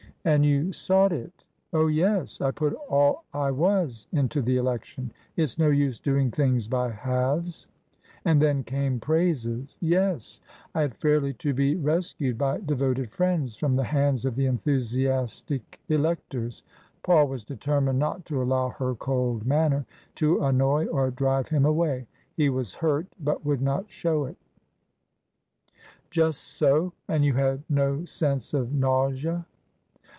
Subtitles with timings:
[0.31, 2.41] "And you sought it ?""Oh, yes.
[2.41, 5.11] I put all I was into the election.
[5.35, 7.67] It's no use doing things by halves.""
[8.25, 10.39] And then came praises."" Yes.
[10.75, 13.85] I had feirly to be rescued by devoted friends La 21
[14.19, 14.27] 242 TRANSITION.
[14.27, 14.45] from the hands of the
[15.25, 16.61] enthusiastic electors."
[17.01, 19.87] Paul was determined not to allow her cold manner
[20.17, 22.05] to annoy or drive him away.
[22.37, 24.37] He was hurt, but would not show it
[26.11, 26.93] Just so.
[27.07, 29.47] And you had no sense of nausea